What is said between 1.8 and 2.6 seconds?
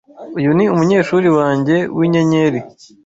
winyenyeri.